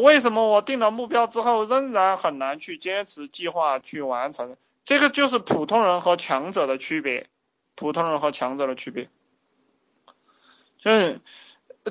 [0.00, 4.56] 为什么我定了目标之后仍然很难去坚持计划去完成？
[4.84, 7.28] 这个就是普通人和强者的区别，
[7.74, 9.08] 普通人和强者的区别，
[10.78, 11.20] 就是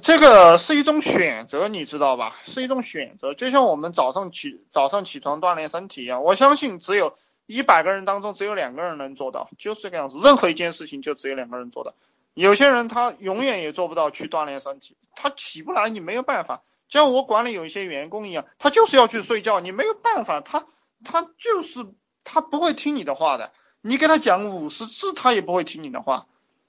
[0.02, 2.36] 这个是一种选择，你知道吧？
[2.44, 7.16] 是一种选择，就像我们早上起早上起床锻炼身体一样，我相信只有
[7.46, 10.20] 一百个人当中只有两个人能做到，就是这个样子。
[10.22, 11.94] 任何一件事情就只有两个人做到，
[12.34, 16.64] 有些人他永远也做不到去锻炼身体，他起不来，你没有办法。
[16.90, 20.66] 像我管理有一些员工一样，他就是要去睡觉，你没有办法，他
[21.06, 21.86] 他就是
[22.24, 26.28] 他不会听你的话的，你给他讲五十次，他也不会听你的话，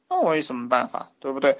[0.08, 1.58] 那我有什么办法，对不对？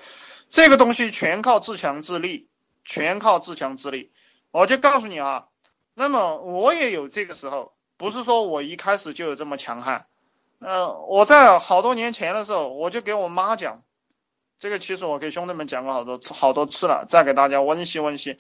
[0.51, 2.49] 这个东西全靠自强自立，
[2.85, 4.13] 全靠自强自立。
[4.51, 5.47] 我就告诉你啊，
[5.95, 10.07] 那么我也有这个时候，不是说我一开始就有这么强悍，
[10.59, 13.83] 嗯，我在好多年前的时候，我就给我妈讲。
[14.59, 18.39] 这个其实我给兄弟们讲过好多次好多次了，再给大家温习温习。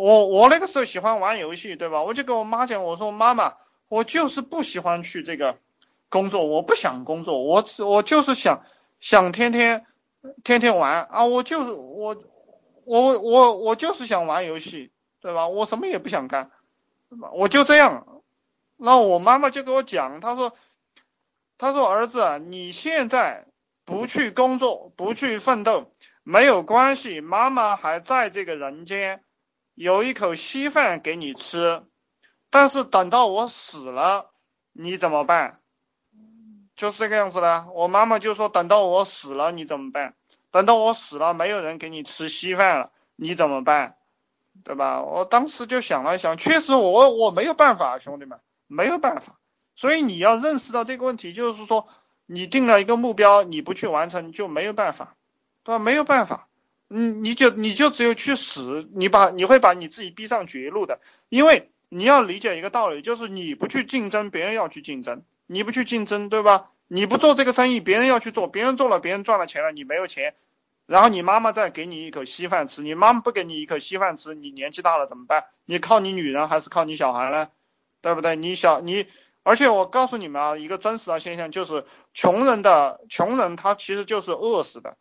[0.00, 2.02] 我我那个时候喜欢玩游戏，对吧？
[2.02, 3.54] 我就跟我妈讲，我说妈妈，
[3.88, 5.58] 我就是不喜欢去这个
[6.08, 8.64] 工作，我不想工作，我我就是想
[9.00, 9.84] 想天天
[10.44, 12.16] 天天玩啊，我就是我
[12.84, 15.48] 我我我就是想玩游戏，对吧？
[15.48, 16.50] 我什么也不想干，
[17.10, 17.30] 对吧？
[17.32, 18.22] 我就这样。
[18.76, 20.54] 那我妈妈就给我讲，她说，
[21.58, 23.46] 她说儿子，你现在。
[23.84, 25.90] 不去工作，不去奋斗，
[26.22, 27.22] 没有关系。
[27.22, 29.24] 妈妈还在这个人间，
[29.78, 31.84] 有一口稀饭给你吃。
[32.50, 34.30] 但是等到我死了，
[34.72, 35.60] 你怎么办？
[36.74, 37.68] 就是这个样子的。
[37.74, 40.14] 我妈妈就说：“等到我死了，你怎么办？
[40.50, 43.96] 等到我死了，没有人给你吃稀饭了，你怎么办？
[44.64, 49.38] 对吧？”我当时就想了想，确实我我没有办法，兄弟们没有办法。
[49.76, 51.88] 所以你要认识到这个问题，就是说。
[52.30, 55.16] 你定了一个目标，你不去完成就没有办法，
[55.64, 55.78] 对吧？
[55.78, 56.47] 没有办法，
[56.88, 66.70] 你你就你就只有去死，你把你会把你自己逼上绝路的，因为你要理解一个道理，就是你不去竞争，别人要去竞争，你不去竞争，对吧？
[66.86, 70.34] 你不做这个生意，别人要去做，别人做了，别人赚了钱了，你没有钱，
[70.86, 75.44] 然后你妈妈再给你一口稀饭吃，你妈妈不给你一口稀饭吃，你年纪大了怎么办？
[75.66, 77.48] 你靠你女人还是靠你小孩呢？
[78.00, 78.36] 对不对？
[78.36, 79.06] 你小你。
[79.42, 84.98] 而且我告诉你们啊，一个真实的现象就是，穷人的穷人他其实就是饿死的，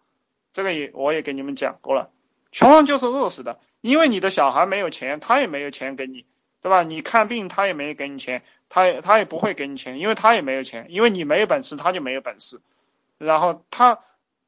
[0.57, 2.09] 这个也我也给你们讲过了，
[2.51, 6.25] 穷人就是饿死的，因为你的小孩没有钱，他也没有钱给你，
[6.63, 6.81] 对吧？
[6.81, 12.59] 你看病他也没给你钱，他也他也不会给你钱，因为他也没有钱，因为你没有本事，他就没有本事，
[13.19, 14.00] 然后他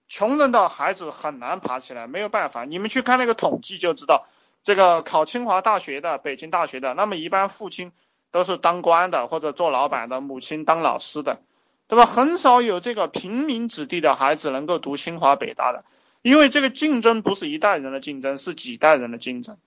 [0.07, 4.25] 穷人的孩子很难爬起来，没有办法，你们去看那个统计就知道，
[4.63, 7.91] 这个考清华大学的、北京大学的，那么一般父亲。
[8.31, 11.39] 都是当官的或者做老板的，母亲当老师的，
[11.87, 12.05] 对吧？
[12.05, 15.83] 很少有这个平民子弟的孩子能够读清华北大的，
[16.21, 19.57] 因为这个竞争不是一代人的竞争，是几代人的竞争。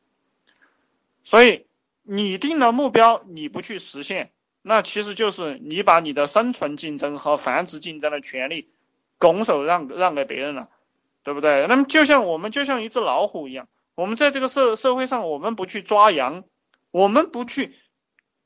[1.25, 1.67] 所以
[2.03, 4.33] 你定了目标，你不去实现，
[4.63, 8.69] 那其实就是你把你的生存竞争和繁殖竞争的权利
[9.19, 10.69] 拱手让让给别人了，
[11.23, 11.67] 对不对？
[11.69, 16.45] 那么就像我们就像一只老虎一样，我们在这个社社会上，我们不去抓羊，
[16.91, 17.77] 我们不去。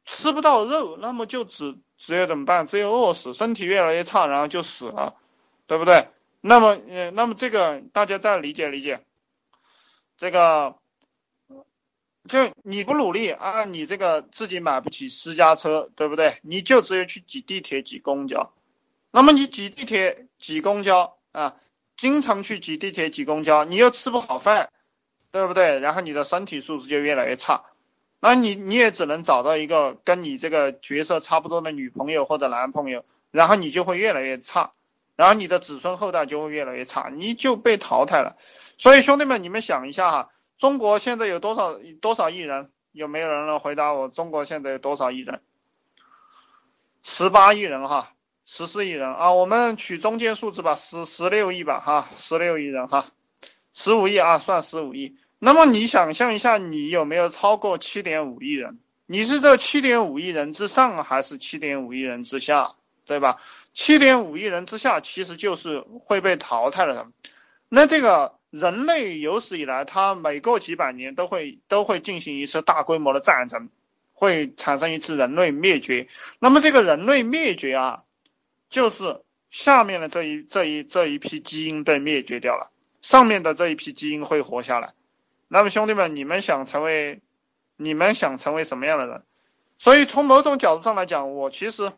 [0.08, 2.68] 吃不到肉，那么就只只有怎么办？
[2.68, 5.16] 只有饿死，身体越来越差，然后就死了，
[5.66, 6.06] 对不对？
[6.46, 9.00] 那么，呃，那么这个大家再理解理解，
[10.16, 10.76] 这个
[12.28, 16.38] 就你不努力啊，你这个自己买不起私家车，对不对？
[16.42, 18.52] 你就只有去挤地铁、挤公交。
[19.10, 21.56] 那么你挤地铁、挤公交啊，
[21.96, 24.70] 经常去挤地铁、挤公交，你又吃不好饭，
[25.32, 25.80] 对不对？
[25.80, 27.64] 然后你的身体素质就越来越差。
[28.20, 34.72] 那你你也只能找到一个跟你这个角色差不多的女朋友或者男朋友，然后你就会越来越差，
[35.16, 38.36] 然后你的子孙后代就会越来越差，你就被淘汰了。
[38.78, 42.70] 所以兄弟们，你们想一下哈，中国现在有多少多少亿人？
[42.92, 44.08] 有没有人能回答我？
[44.08, 45.40] 中国现在有多少亿人？
[47.02, 48.12] 十八亿人哈，
[48.44, 53.06] 十四亿人啊，我们取中间数字吧，十十六亿吧哈，十六亿人哈，
[53.72, 55.16] 十五亿啊，算十五亿。
[55.38, 58.78] 那么你想象一下，你有没有超过七点五亿人？
[59.06, 62.72] 你是这七点五亿人之上，还是七点五亿人之下？
[63.04, 63.36] 对吧？
[63.76, 67.12] 七点五亿人之下，其实就是会被淘汰的人。
[67.68, 73.68] 那这个人类有史以来，他每过几百年都会都会进行一次大规模的战争，
[74.14, 76.08] 会产生一次人类灭绝。
[76.38, 78.04] 那么这个人类灭绝啊，
[78.70, 79.20] 就是
[79.50, 82.70] 下面的这一这一这一批基因被灭绝掉了，
[83.02, 84.94] 上面的这一批基因会活下来。
[85.48, 87.20] 那么兄弟们，你们想成为，
[87.76, 89.22] 你们想成为什么样的人？
[89.78, 91.92] 所以从某种角度上来讲，我其实，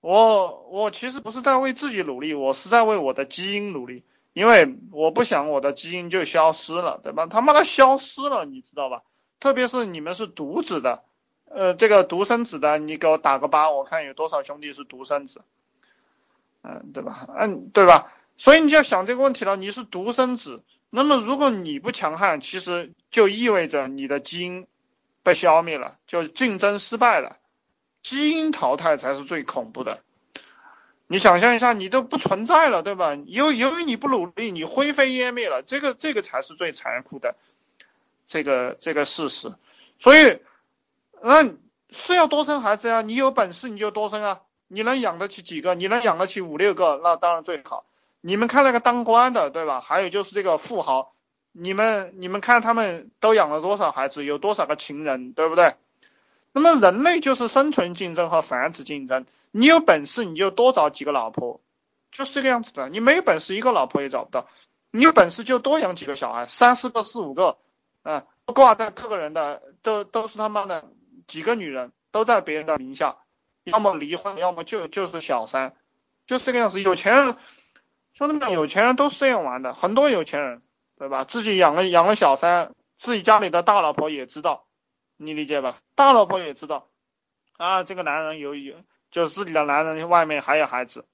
[0.00, 7.26] 我我其实不是在为自己努力，我是在为我的基因努力，因为我不想我的基因就消失了，对吧？
[7.26, 9.02] 他妈的消失了，你知道吧？
[9.40, 11.04] 特别是你们是独子的，
[11.44, 15.42] 呃，这个独生子的，你给我打个八，我看有多少兄弟是独生子，
[16.62, 17.28] 嗯，对吧？
[17.36, 18.12] 嗯，对吧？
[18.36, 24.68] 所以你就要想这个问题了，你是独生子，那么如果你不强悍，其实就意味着你的基因
[25.24, 27.38] 被消灭了，就竞争失败了，
[28.02, 30.00] 基因淘汰才是最恐怖的。
[31.06, 33.14] 你想象一下，你都不存在了，对吧？
[33.26, 37.34] 由由于你不努力，你灰飞烟灭了，这个这个才是最残酷的，
[38.26, 39.54] 这个这个事实。
[39.98, 40.38] 所以，
[41.22, 41.44] 那
[41.90, 45.74] 是要多生孩子呀，你有本事你就多生啊，你能养得起几个？
[45.74, 47.86] 你能养得起五六个，那当然最好。
[48.20, 49.80] 你们看那个当官的，对吧？
[49.80, 51.14] 还有就是这个富豪，
[51.52, 55.74] 你们你们看他们都养了多少孩子，有多少个情人，对不对？
[56.58, 59.26] 那么人类就是生存竞争和繁殖竞争。
[59.52, 61.60] 你有本事你就多找几个老婆，
[62.10, 62.88] 就是这个样子的。
[62.88, 64.48] 你没有本事一个老婆也找不到，
[64.90, 67.58] 你有本事就多养几个小孩，三四个、四五个，
[68.02, 70.84] 啊，挂在各个人的都都是他妈的
[71.26, 73.18] 几个女人都在别人的名下，
[73.64, 75.74] 要么离婚，要么就就是小三，
[76.26, 76.82] 就是这个样子。
[76.82, 77.36] 有钱人，
[78.14, 80.62] 兄弟们，有钱人都是这样玩的，很多有钱人，
[80.98, 81.24] 对吧？
[81.24, 84.66] 自己养了养了小三，自己家里的大老婆也知道，
[85.18, 85.76] 你理解吧？
[85.94, 86.88] 大老婆也知道，
[87.58, 88.74] 啊，这个男人有有。
[89.10, 91.06] 就是自己的男人外面还有孩子，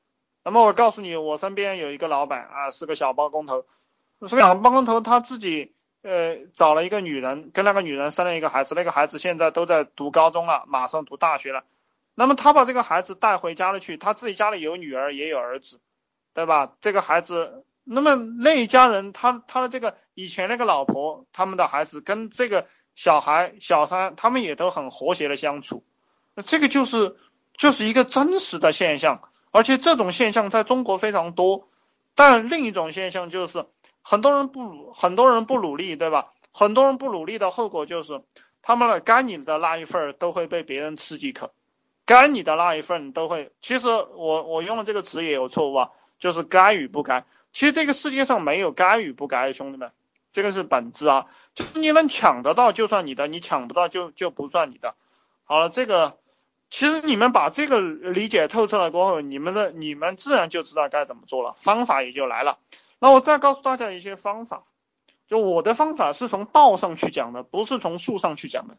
[0.43, 3.67] 那么我告诉你，我身边有一个老板啊，是个小包工头，
[4.27, 11.63] 是个小包工头，他自己呃找了一个女人，跟那个女人生了一个孩子，那个孩子现在都在读高中了，马上读大学了。
[12.17, 15.81] 那么他把这个孩子带回家了去，他自己家里有女儿也有儿子，
[16.33, 16.75] 对吧？
[16.81, 25.85] 这个孩子，那么那一家人，他他的这个以前那个老婆，他们的孩子跟这个小孩小三，他们也都很和谐的相处，
[26.35, 27.17] 那这个就是。
[27.57, 31.69] 就是一个真实的现象，而且这种现象在中国非常多。
[32.17, 33.67] 但另一种现象就是，
[34.03, 36.33] 很多人不努很多人不努力，对吧？
[36.51, 38.23] 很多人不努力的后果就是，
[38.61, 41.53] 他们的该你的那一份都会被别人吃几口，
[42.05, 43.53] 该你的那一份都会。
[43.63, 47.25] 其实我我用的这个词也有错误啊，就是该与不该。
[47.53, 49.93] 其实这个世界上没有该与不该，兄弟们，
[50.35, 51.27] 这个是本质啊。
[51.55, 54.95] 就是你能抢得到就算你的，你抢不到就就不算你的。
[55.45, 56.19] 好了，这个。
[56.71, 62.59] 其实你们把这个理解透彻了过后，你们的你们自然就知道该怎么做了，方法也就来了。
[62.99, 64.65] 那我再告诉大家一些方法，
[65.29, 68.77] 就我的方法是从道上去讲的，不是从术上去讲的。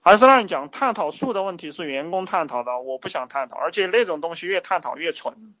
[0.00, 5.54] 还是让你讲探讨术的问题是员工探讨的，我不想探讨，而且那种东西越探讨越蠢。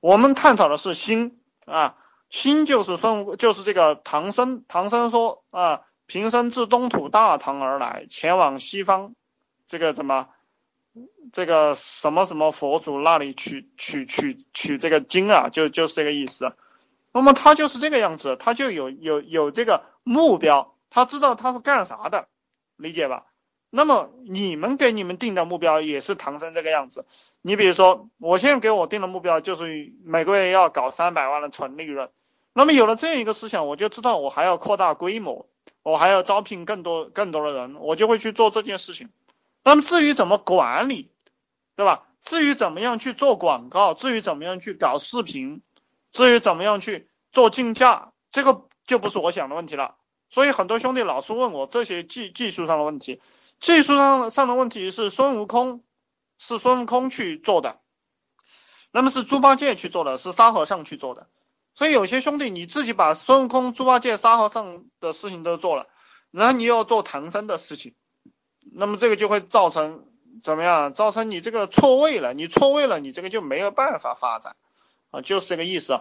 [0.00, 1.96] 我们探讨的是心啊，
[2.30, 9.14] 心就是孙就是这个唐僧，唐僧说啊，平生自东土大唐而来，前往西方，
[9.66, 10.28] 这个怎么？
[11.32, 16.52] 这个什么什么佛祖那里取取取取这个经啊，就就是这个意思。
[17.12, 22.28] 那么他就是这个样子，他就有有有这个目标，他知道他是干啥的，
[22.76, 23.26] 理解吧？
[23.70, 27.04] 那么你们给你们定的目标也是唐僧这个样子。
[27.42, 32.10] 你比如说，我现在给我定的目标就是每个月要搞三百万的纯利润。
[32.58, 35.48] 那么有了这样一个思想，我就知道我还要扩大规模，
[35.84, 39.10] 我还要招聘更多更多的人，我就会去做这件事情。
[39.62, 41.12] 那么至于怎么管理，
[41.76, 42.08] 对吧？
[42.20, 45.62] 至于怎么样去做广告，至于怎么样去搞视频，
[46.10, 49.94] 至于怎么样去做竞价，这个就不是我想的问题了。
[50.28, 53.22] 所以很多兄弟老是问我这些技技术上的问题，
[53.60, 55.84] 技术上上的问题是孙悟空
[56.40, 57.78] 是孙悟空去做的，
[58.90, 61.28] 那么是猪八戒去做的，是沙和尚去做的。
[61.78, 65.86] 所以有些兄弟你自己把孙悟空、猪八戒、沙和尚的事情都做了，
[66.32, 67.94] 然后你又要做唐僧的事情。
[68.72, 70.04] 那么这个就会造成
[70.42, 70.92] 怎么样？
[70.92, 74.56] 造成你这个错位了，你错位了，你这个就没有办法发展
[75.12, 76.00] 啊，就是这个意思。